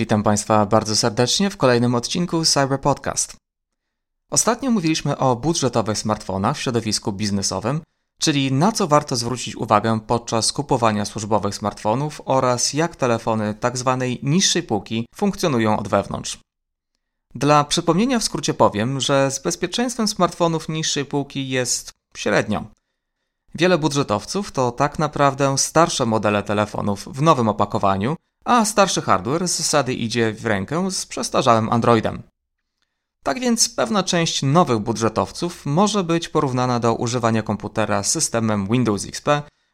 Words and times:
Witam 0.00 0.22
Państwa 0.22 0.66
bardzo 0.66 0.96
serdecznie 0.96 1.50
w 1.50 1.56
kolejnym 1.56 1.94
odcinku 1.94 2.44
Cyber 2.44 2.80
Podcast. 2.80 3.36
Ostatnio 4.30 4.70
mówiliśmy 4.70 5.18
o 5.18 5.36
budżetowych 5.36 5.98
smartfonach 5.98 6.56
w 6.56 6.60
środowisku 6.60 7.12
biznesowym, 7.12 7.80
czyli 8.18 8.52
na 8.52 8.72
co 8.72 8.86
warto 8.88 9.16
zwrócić 9.16 9.56
uwagę 9.56 10.00
podczas 10.06 10.52
kupowania 10.52 11.04
służbowych 11.04 11.54
smartfonów 11.54 12.22
oraz 12.24 12.74
jak 12.74 12.96
telefony 12.96 13.54
tzw. 13.62 13.96
Tak 14.00 14.22
niższej 14.22 14.62
półki 14.62 15.06
funkcjonują 15.14 15.78
od 15.78 15.88
wewnątrz. 15.88 16.38
Dla 17.34 17.64
przypomnienia 17.64 18.18
w 18.18 18.24
skrócie 18.24 18.54
powiem, 18.54 19.00
że 19.00 19.30
z 19.30 19.42
bezpieczeństwem 19.42 20.08
smartfonów 20.08 20.68
niższej 20.68 21.04
półki 21.04 21.48
jest 21.48 21.92
średnio. 22.16 22.64
Wiele 23.54 23.78
budżetowców 23.78 24.52
to 24.52 24.72
tak 24.72 24.98
naprawdę 24.98 25.58
starsze 25.58 26.06
modele 26.06 26.42
telefonów 26.42 27.08
w 27.08 27.22
nowym 27.22 27.48
opakowaniu, 27.48 28.16
a 28.44 28.64
starszy 28.64 29.02
hardware 29.02 29.48
z 29.48 29.56
zasady 29.56 29.94
idzie 29.94 30.32
w 30.32 30.46
rękę 30.46 30.90
z 30.90 31.06
przestarzałym 31.06 31.72
Androidem. 31.72 32.22
Tak 33.22 33.40
więc 33.40 33.68
pewna 33.68 34.02
część 34.02 34.42
nowych 34.42 34.78
budżetowców 34.78 35.66
może 35.66 36.04
być 36.04 36.28
porównana 36.28 36.80
do 36.80 36.94
używania 36.94 37.42
komputera 37.42 38.02
z 38.02 38.10
systemem 38.10 38.68
Windows 38.70 39.04
XP 39.04 39.28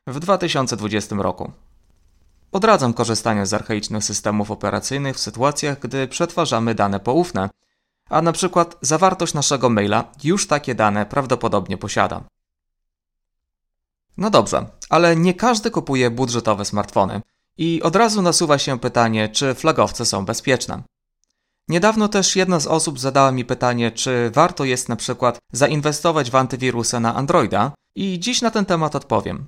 w 0.06 0.20
2020 0.20 1.16
roku. 1.16 1.52
Odradzam 2.52 2.94
korzystanie 2.94 3.46
z 3.46 3.54
archaicznych 3.54 4.04
systemów 4.04 4.50
operacyjnych 4.50 5.16
w 5.16 5.20
sytuacjach, 5.20 5.78
gdy 5.78 6.08
przetwarzamy 6.08 6.74
dane 6.74 7.00
poufne, 7.00 7.50
a 8.08 8.22
na 8.22 8.32
przykład 8.32 8.76
zawartość 8.80 9.34
naszego 9.34 9.70
maila 9.70 10.04
już 10.24 10.46
takie 10.46 10.74
dane 10.74 11.06
prawdopodobnie 11.06 11.76
posiada. 11.78 12.24
No 14.16 14.30
dobrze, 14.30 14.66
ale 14.88 15.16
nie 15.16 15.34
każdy 15.34 15.70
kupuje 15.70 16.10
budżetowe 16.10 16.64
smartfony 16.64 17.20
i 17.58 17.82
od 17.82 17.96
razu 17.96 18.22
nasuwa 18.22 18.58
się 18.58 18.78
pytanie, 18.78 19.28
czy 19.28 19.54
flagowce 19.54 20.06
są 20.06 20.24
bezpieczne. 20.24 20.82
Niedawno 21.68 22.08
też 22.08 22.36
jedna 22.36 22.60
z 22.60 22.66
osób 22.66 22.98
zadała 22.98 23.32
mi 23.32 23.44
pytanie, 23.44 23.90
czy 23.90 24.30
warto 24.30 24.64
jest 24.64 24.88
na 24.88 24.96
przykład 24.96 25.38
zainwestować 25.52 26.30
w 26.30 26.34
antywirusa 26.34 27.00
na 27.00 27.14
Androida 27.14 27.72
i 27.94 28.20
dziś 28.20 28.42
na 28.42 28.50
ten 28.50 28.64
temat 28.64 28.96
odpowiem. 28.96 29.46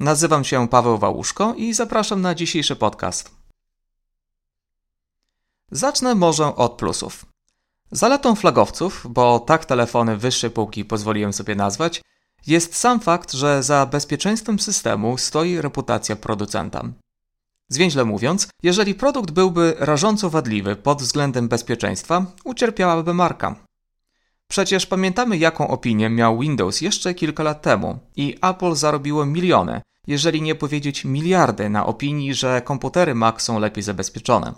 Nazywam 0.00 0.44
się 0.44 0.68
Paweł 0.68 0.98
Wałuszko 0.98 1.54
i 1.54 1.74
zapraszam 1.74 2.20
na 2.20 2.34
dzisiejszy 2.34 2.76
podcast. 2.76 3.30
Zacznę 5.70 6.14
może 6.14 6.56
od 6.56 6.72
plusów. 6.72 7.26
Zaletą 7.90 8.34
flagowców, 8.34 9.06
bo 9.10 9.40
tak 9.40 9.64
telefony 9.64 10.16
wyższej 10.16 10.50
półki 10.50 10.84
pozwoliłem 10.84 11.32
sobie 11.32 11.54
nazwać, 11.54 12.02
jest 12.46 12.76
sam 12.76 13.00
fakt, 13.00 13.32
że 13.32 13.62
za 13.62 13.86
bezpieczeństwem 13.86 14.58
systemu 14.58 15.18
stoi 15.18 15.60
reputacja 15.60 16.16
producenta. 16.16 16.82
Zwięźle 17.68 18.04
mówiąc, 18.04 18.48
jeżeli 18.62 18.94
produkt 18.94 19.30
byłby 19.30 19.76
rażąco 19.78 20.30
wadliwy 20.30 20.76
pod 20.76 21.02
względem 21.02 21.48
bezpieczeństwa, 21.48 22.26
ucierpiałaby 22.44 23.14
marka. 23.14 23.56
Przecież 24.48 24.86
pamiętamy, 24.86 25.36
jaką 25.36 25.68
opinię 25.68 26.10
miał 26.10 26.38
Windows 26.38 26.80
jeszcze 26.80 27.14
kilka 27.14 27.42
lat 27.42 27.62
temu 27.62 27.98
i 28.16 28.38
Apple 28.42 28.74
zarobiło 28.74 29.26
miliony, 29.26 29.80
jeżeli 30.06 30.42
nie 30.42 30.54
powiedzieć 30.54 31.04
miliardy 31.04 31.70
na 31.70 31.86
opinii, 31.86 32.34
że 32.34 32.62
komputery 32.64 33.14
Mac 33.14 33.42
są 33.42 33.58
lepiej 33.58 33.82
zabezpieczone. 33.82 34.54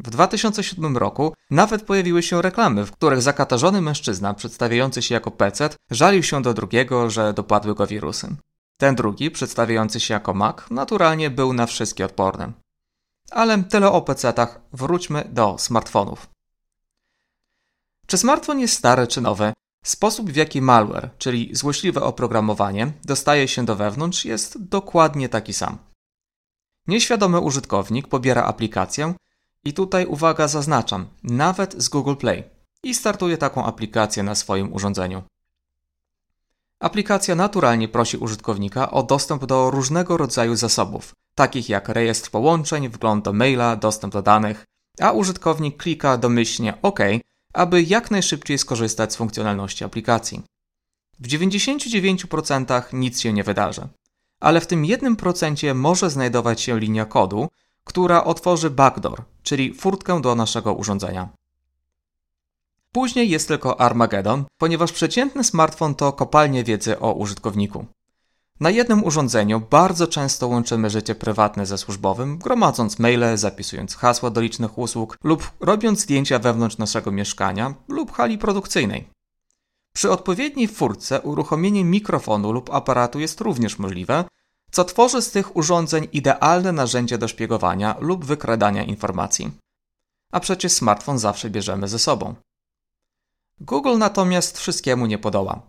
W 0.00 0.10
2007 0.10 0.96
roku 0.96 1.34
nawet 1.50 1.82
pojawiły 1.82 2.22
się 2.22 2.42
reklamy, 2.42 2.86
w 2.86 2.92
których 2.92 3.22
zakatarzony 3.22 3.80
mężczyzna 3.80 4.34
przedstawiający 4.34 5.02
się 5.02 5.14
jako 5.14 5.30
PC 5.30 5.70
żalił 5.90 6.22
się 6.22 6.42
do 6.42 6.54
drugiego, 6.54 7.10
że 7.10 7.32
dopadły 7.32 7.74
go 7.74 7.86
wirusy. 7.86 8.36
Ten 8.76 8.94
drugi, 8.94 9.30
przedstawiający 9.30 10.00
się 10.00 10.14
jako 10.14 10.34
Mac, 10.34 10.56
naturalnie 10.70 11.30
był 11.30 11.52
na 11.52 11.66
wszystkie 11.66 12.04
odporny. 12.04 12.52
Ale 13.30 13.62
tyle 13.62 13.92
o 13.92 14.00
PC-tach, 14.00 14.60
wróćmy 14.72 15.24
do 15.32 15.56
smartfonów. 15.58 16.28
Czy 18.06 18.18
smartfon 18.18 18.60
jest 18.60 18.74
stary 18.74 19.06
czy 19.06 19.20
nowy? 19.20 19.52
Sposób 19.84 20.30
w 20.30 20.36
jaki 20.36 20.62
malware, 20.62 21.10
czyli 21.18 21.50
złośliwe 21.54 22.02
oprogramowanie, 22.02 22.92
dostaje 23.04 23.48
się 23.48 23.64
do 23.64 23.76
wewnątrz 23.76 24.24
jest 24.24 24.62
dokładnie 24.62 25.28
taki 25.28 25.52
sam. 25.52 25.78
Nieświadomy 26.86 27.40
użytkownik 27.40 28.08
pobiera 28.08 28.44
aplikację 28.44 29.14
i 29.68 29.72
tutaj 29.72 30.06
uwaga 30.06 30.48
zaznaczam, 30.48 31.06
nawet 31.22 31.82
z 31.82 31.88
Google 31.88 32.14
Play 32.14 32.44
i 32.82 32.94
startuje 32.94 33.36
taką 33.38 33.64
aplikację 33.64 34.22
na 34.22 34.34
swoim 34.34 34.72
urządzeniu. 34.72 35.22
Aplikacja 36.80 37.34
naturalnie 37.34 37.88
prosi 37.88 38.16
użytkownika 38.16 38.90
o 38.90 39.02
dostęp 39.02 39.44
do 39.44 39.70
różnego 39.70 40.16
rodzaju 40.16 40.56
zasobów, 40.56 41.12
takich 41.34 41.68
jak 41.68 41.88
rejestr 41.88 42.30
połączeń, 42.30 42.88
wgląd 42.88 43.24
do 43.24 43.32
maila, 43.32 43.76
dostęp 43.76 44.12
do 44.12 44.22
danych, 44.22 44.64
a 45.00 45.12
użytkownik 45.12 45.76
klika 45.76 46.18
domyślnie 46.18 46.74
OK, 46.82 47.00
aby 47.52 47.82
jak 47.82 48.10
najszybciej 48.10 48.58
skorzystać 48.58 49.12
z 49.12 49.16
funkcjonalności 49.16 49.84
aplikacji. 49.84 50.42
W 51.20 51.28
99% 51.28 52.82
nic 52.92 53.20
się 53.20 53.32
nie 53.32 53.44
wydarzy, 53.44 53.88
ale 54.40 54.60
w 54.60 54.66
tym 54.66 54.82
1% 54.82 55.74
może 55.74 56.10
znajdować 56.10 56.60
się 56.60 56.80
linia 56.80 57.04
kodu, 57.04 57.48
która 57.88 58.24
otworzy 58.24 58.70
backdoor, 58.70 59.22
czyli 59.42 59.74
furtkę 59.74 60.20
do 60.20 60.34
naszego 60.34 60.74
urządzenia. 60.74 61.28
Później 62.92 63.30
jest 63.30 63.48
tylko 63.48 63.80
Armageddon, 63.80 64.44
ponieważ 64.58 64.92
przeciętny 64.92 65.44
smartfon 65.44 65.94
to 65.94 66.12
kopalnie 66.12 66.64
wiedzy 66.64 67.00
o 67.00 67.12
użytkowniku. 67.12 67.86
Na 68.60 68.70
jednym 68.70 69.04
urządzeniu 69.04 69.60
bardzo 69.70 70.06
często 70.06 70.48
łączymy 70.48 70.90
życie 70.90 71.14
prywatne 71.14 71.66
ze 71.66 71.78
służbowym, 71.78 72.38
gromadząc 72.38 72.98
maile, 72.98 73.36
zapisując 73.36 73.96
hasła 73.96 74.30
do 74.30 74.40
licznych 74.40 74.78
usług 74.78 75.18
lub 75.24 75.50
robiąc 75.60 76.00
zdjęcia 76.00 76.38
wewnątrz 76.38 76.78
naszego 76.78 77.10
mieszkania 77.12 77.74
lub 77.88 78.12
hali 78.12 78.38
produkcyjnej. 78.38 79.08
Przy 79.94 80.10
odpowiedniej 80.10 80.68
furtce 80.68 81.20
uruchomienie 81.20 81.84
mikrofonu 81.84 82.52
lub 82.52 82.70
aparatu 82.74 83.20
jest 83.20 83.40
również 83.40 83.78
możliwe, 83.78 84.24
co 84.70 84.84
tworzy 84.84 85.22
z 85.22 85.30
tych 85.30 85.56
urządzeń 85.56 86.08
idealne 86.12 86.72
narzędzie 86.72 87.18
do 87.18 87.28
szpiegowania 87.28 87.96
lub 88.00 88.24
wykradania 88.24 88.84
informacji. 88.84 89.50
A 90.32 90.40
przecież 90.40 90.72
smartfon 90.72 91.18
zawsze 91.18 91.50
bierzemy 91.50 91.88
ze 91.88 91.98
sobą. 91.98 92.34
Google 93.60 93.98
natomiast 93.98 94.58
wszystkiemu 94.58 95.06
nie 95.06 95.18
podoła. 95.18 95.60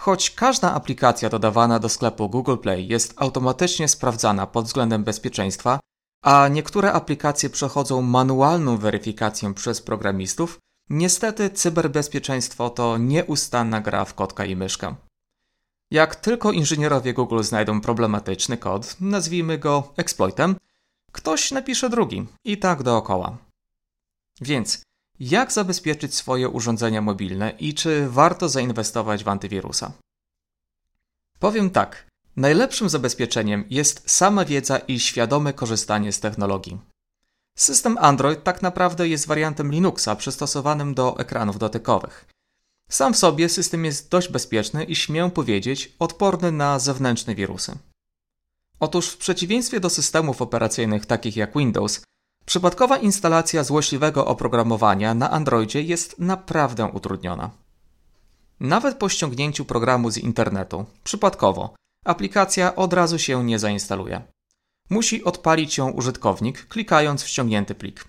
Choć 0.00 0.30
każda 0.30 0.74
aplikacja 0.74 1.28
dodawana 1.28 1.78
do 1.78 1.88
sklepu 1.88 2.28
Google 2.28 2.56
Play 2.56 2.88
jest 2.88 3.14
automatycznie 3.16 3.88
sprawdzana 3.88 4.46
pod 4.46 4.64
względem 4.64 5.04
bezpieczeństwa, 5.04 5.80
a 6.24 6.48
niektóre 6.48 6.92
aplikacje 6.92 7.50
przechodzą 7.50 8.02
manualną 8.02 8.76
weryfikację 8.76 9.54
przez 9.54 9.82
programistów, 9.82 10.58
niestety 10.90 11.50
cyberbezpieczeństwo 11.50 12.70
to 12.70 12.98
nieustanna 12.98 13.80
gra 13.80 14.04
w 14.04 14.14
kotka 14.14 14.44
i 14.44 14.56
myszkę. 14.56 14.94
Jak 15.90 16.16
tylko 16.16 16.52
inżynierowie 16.52 17.14
Google 17.14 17.42
znajdą 17.42 17.80
problematyczny 17.80 18.56
kod, 18.56 18.96
nazwijmy 19.00 19.58
go 19.58 19.92
exploitem, 19.96 20.56
ktoś 21.12 21.50
napisze 21.50 21.90
drugi 21.90 22.26
i 22.44 22.58
tak 22.58 22.82
dookoła. 22.82 23.38
Więc 24.40 24.82
jak 25.20 25.52
zabezpieczyć 25.52 26.14
swoje 26.14 26.48
urządzenia 26.48 27.00
mobilne 27.02 27.50
i 27.50 27.74
czy 27.74 28.08
warto 28.08 28.48
zainwestować 28.48 29.24
w 29.24 29.28
antywirusa? 29.28 29.92
Powiem 31.38 31.70
tak. 31.70 32.06
Najlepszym 32.36 32.88
zabezpieczeniem 32.88 33.64
jest 33.70 34.10
sama 34.10 34.44
wiedza 34.44 34.78
i 34.78 35.00
świadome 35.00 35.52
korzystanie 35.52 36.12
z 36.12 36.20
technologii. 36.20 36.78
System 37.56 37.98
Android 38.00 38.44
tak 38.44 38.62
naprawdę 38.62 39.08
jest 39.08 39.26
wariantem 39.26 39.72
Linuxa 39.72 40.16
przystosowanym 40.16 40.94
do 40.94 41.18
ekranów 41.18 41.58
dotykowych. 41.58 42.26
Sam 42.88 43.14
w 43.14 43.16
sobie 43.16 43.48
system 43.48 43.84
jest 43.84 44.10
dość 44.10 44.28
bezpieczny 44.28 44.84
i 44.84 44.96
śmiem 44.96 45.30
powiedzieć 45.30 45.92
odporny 45.98 46.52
na 46.52 46.78
zewnętrzne 46.78 47.34
wirusy. 47.34 47.78
Otóż 48.80 49.08
w 49.08 49.16
przeciwieństwie 49.16 49.80
do 49.80 49.90
systemów 49.90 50.42
operacyjnych 50.42 51.06
takich 51.06 51.36
jak 51.36 51.58
Windows, 51.58 52.02
Przypadkowa 52.48 52.96
instalacja 52.96 53.64
złośliwego 53.64 54.26
oprogramowania 54.26 55.14
na 55.14 55.30
Androidzie 55.30 55.82
jest 55.82 56.18
naprawdę 56.18 56.86
utrudniona. 56.86 57.50
Nawet 58.60 58.96
po 58.96 59.08
ściągnięciu 59.08 59.64
programu 59.64 60.10
z 60.10 60.18
internetu, 60.18 60.86
przypadkowo, 61.04 61.74
aplikacja 62.04 62.76
od 62.76 62.92
razu 62.92 63.18
się 63.18 63.44
nie 63.44 63.58
zainstaluje. 63.58 64.22
Musi 64.90 65.24
odpalić 65.24 65.78
ją 65.78 65.90
użytkownik, 65.90 66.66
klikając 66.68 67.22
w 67.22 67.28
ściągnięty 67.28 67.74
plik. 67.74 68.04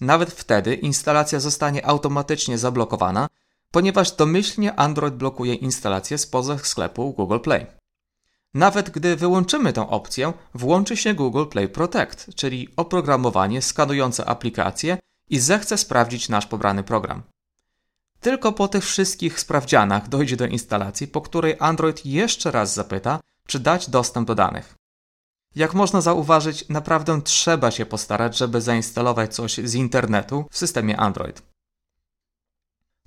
Nawet 0.00 0.30
wtedy 0.30 0.74
instalacja 0.74 1.40
zostanie 1.40 1.86
automatycznie 1.86 2.58
zablokowana, 2.58 3.26
ponieważ 3.70 4.12
domyślnie 4.12 4.74
Android 4.74 5.14
blokuje 5.14 5.54
instalację 5.54 6.18
spoza 6.18 6.58
sklepu 6.58 7.12
Google 7.12 7.38
Play. 7.38 7.66
Nawet 8.54 8.90
gdy 8.90 9.16
wyłączymy 9.16 9.72
tę 9.72 9.90
opcję, 9.90 10.32
włączy 10.54 10.96
się 10.96 11.14
Google 11.14 11.46
Play 11.46 11.68
Protect, 11.68 12.34
czyli 12.34 12.68
oprogramowanie 12.76 13.62
skanujące 13.62 14.24
aplikację 14.24 14.98
i 15.30 15.38
zechce 15.38 15.78
sprawdzić 15.78 16.28
nasz 16.28 16.46
pobrany 16.46 16.82
program. 16.82 17.22
Tylko 18.20 18.52
po 18.52 18.68
tych 18.68 18.84
wszystkich 18.84 19.40
sprawdzianach 19.40 20.08
dojdzie 20.08 20.36
do 20.36 20.46
instalacji, 20.46 21.08
po 21.08 21.20
której 21.20 21.56
Android 21.58 22.06
jeszcze 22.06 22.50
raz 22.50 22.74
zapyta, 22.74 23.20
czy 23.46 23.60
dać 23.60 23.90
dostęp 23.90 24.26
do 24.26 24.34
danych. 24.34 24.74
Jak 25.56 25.74
można 25.74 26.00
zauważyć, 26.00 26.68
naprawdę 26.68 27.22
trzeba 27.22 27.70
się 27.70 27.86
postarać, 27.86 28.36
żeby 28.36 28.60
zainstalować 28.60 29.34
coś 29.34 29.54
z 29.54 29.74
internetu 29.74 30.44
w 30.50 30.58
systemie 30.58 30.96
Android. 30.96 31.42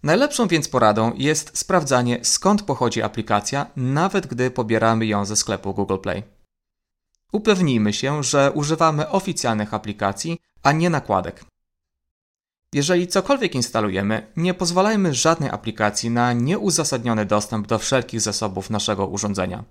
Najlepszą 0.04 0.48
więc 0.48 0.70
poradą 0.70 1.14
jest 1.16 1.58
sprawdzanie 1.58 2.26
skąd 2.26 2.62
pochodzi 2.62 3.02
aplikacja, 3.02 3.72
nawet 3.76 4.28
gdy 4.28 4.52
pobieramy 4.52 5.06
ją 5.06 5.26
ze 5.26 5.36
sklepu 5.36 5.74
Google 5.74 5.98
Play. 5.98 6.24
Upewnijmy 7.32 7.94
się, 7.94 8.24
że 8.24 8.52
używamy 8.52 9.10
oficjalnych 9.10 9.74
aplikacji, 9.74 10.38
a 10.64 10.72
nie 10.72 10.90
nakładek. 10.90 11.46
Jeżeli 12.74 13.08
cokolwiek 13.08 13.56
instalujemy, 13.56 14.32
nie 14.36 14.54
pozwalajmy 14.54 15.14
żadnej 15.14 15.50
aplikacji 15.50 16.10
na 16.10 16.34
nieuzasadniony 16.34 17.26
dostęp 17.26 17.68
do 17.68 17.80
wszelkich 17.80 18.22
zasobów 18.22 18.70
naszego 18.70 19.08
urządzenia. 19.08 19.64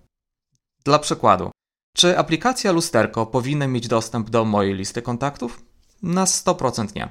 Dla 0.85 0.99
przykładu, 0.99 1.51
czy 1.97 2.19
aplikacja 2.19 2.73
Lusterko 2.73 3.27
powinna 3.27 3.67
mieć 3.67 3.89
dostęp 3.89 4.31
do 4.31 4.45
mojej 4.45 4.75
listy 4.75 5.03
kontaktów? 5.03 5.63
Na 6.03 6.25
100% 6.25 6.95
nie. 6.95 7.09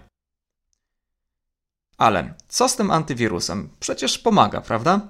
Ale 1.99 2.33
co 2.47 2.69
z 2.69 2.75
tym 2.75 2.91
antywirusem? 2.91 3.69
Przecież 3.79 4.17
pomaga, 4.17 4.61
prawda? 4.61 5.01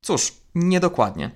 Cóż, 0.00 0.32
niedokładnie. 0.54 1.30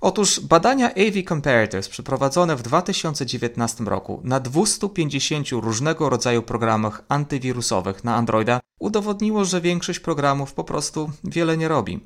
Otóż 0.00 0.40
badania 0.40 0.90
AV 0.90 1.22
Comparatives 1.28 1.88
przeprowadzone 1.88 2.56
w 2.56 2.62
2019 2.62 3.84
roku 3.84 4.20
na 4.24 4.40
250 4.40 5.48
różnego 5.50 6.10
rodzaju 6.10 6.42
programach 6.42 7.04
antywirusowych 7.08 8.04
na 8.04 8.16
Androida 8.16 8.60
udowodniło, 8.78 9.44
że 9.44 9.60
większość 9.60 10.00
programów 10.00 10.54
po 10.54 10.64
prostu 10.64 11.10
wiele 11.24 11.56
nie 11.56 11.68
robi. 11.68 12.00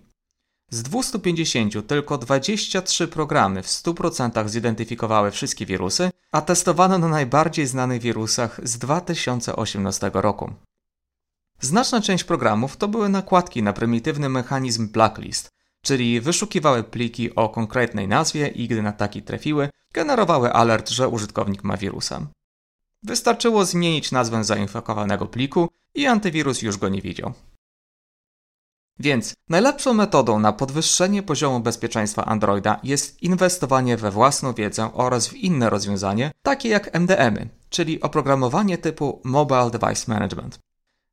Z 0.70 0.82
250 0.82 1.86
tylko 1.86 2.18
23 2.18 3.08
programy 3.08 3.62
w 3.62 3.66
100% 3.66 4.48
zidentyfikowały 4.48 5.30
wszystkie 5.30 5.66
wirusy, 5.66 6.10
a 6.32 6.40
testowano 6.40 6.98
na 6.98 7.08
najbardziej 7.08 7.66
znanych 7.66 8.00
wirusach 8.00 8.60
z 8.62 8.78
2018 8.78 10.10
roku. 10.14 10.52
Znaczna 11.60 12.00
część 12.00 12.24
programów 12.24 12.76
to 12.76 12.88
były 12.88 13.08
nakładki 13.08 13.62
na 13.62 13.72
prymitywny 13.72 14.28
mechanizm 14.28 14.88
blacklist, 14.88 15.48
czyli 15.82 16.20
wyszukiwały 16.20 16.84
pliki 16.84 17.34
o 17.34 17.48
konkretnej 17.48 18.08
nazwie 18.08 18.48
i 18.48 18.68
gdy 18.68 18.82
na 18.82 18.92
taki 18.92 19.22
trafiły, 19.22 19.68
generowały 19.92 20.52
alert, 20.52 20.90
że 20.90 21.08
użytkownik 21.08 21.64
ma 21.64 21.76
wirusa. 21.76 22.26
Wystarczyło 23.02 23.64
zmienić 23.64 24.12
nazwę 24.12 24.44
zainfekowanego 24.44 25.26
pliku 25.26 25.68
i 25.94 26.06
antywirus 26.06 26.62
już 26.62 26.76
go 26.76 26.88
nie 26.88 27.02
widział. 27.02 27.32
Więc 28.98 29.34
najlepszą 29.48 29.94
metodą 29.94 30.38
na 30.38 30.52
podwyższenie 30.52 31.22
poziomu 31.22 31.60
bezpieczeństwa 31.60 32.24
Androida 32.24 32.80
jest 32.82 33.22
inwestowanie 33.22 33.96
we 33.96 34.10
własną 34.10 34.54
wiedzę 34.54 34.90
oraz 34.94 35.28
w 35.28 35.34
inne 35.34 35.70
rozwiązanie, 35.70 36.30
takie 36.42 36.68
jak 36.68 36.94
MDM-y, 36.94 37.48
czyli 37.70 38.00
oprogramowanie 38.00 38.78
typu 38.78 39.20
Mobile 39.24 39.70
Device 39.70 40.12
Management. 40.12 40.58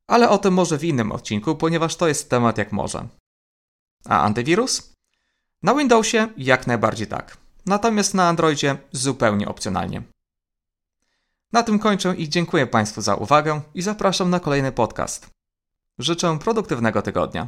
Ale 0.08 0.30
o 0.30 0.38
tym 0.38 0.54
może 0.54 0.78
w 0.78 0.84
innym 0.84 1.12
odcinku, 1.12 1.56
ponieważ 1.56 1.96
to 1.96 2.08
jest 2.08 2.30
temat 2.30 2.58
jak 2.58 2.72
może. 2.72 3.08
A 4.06 4.22
antywirus? 4.22 4.94
Na 5.64 5.76
Windowsie 5.76 6.28
jak 6.38 6.68
najbardziej 6.68 7.08
tak. 7.08 7.38
Natomiast 7.66 8.14
na 8.14 8.28
Androidzie 8.28 8.78
zupełnie 8.92 9.48
opcjonalnie. 9.48 10.04
Na 11.54 11.64
tym 11.64 11.80
kończę 11.80 12.16
i 12.16 12.30
dziękuję 12.30 12.68
Państwu 12.68 13.02
za 13.02 13.16
uwagę 13.16 13.62
i 13.74 13.82
zapraszam 13.82 14.30
na 14.30 14.40
kolejny 14.40 14.72
podcast. 14.72 15.30
Życzę 16.00 16.40
produktywnego 16.40 17.02
tygodnia. 17.02 17.48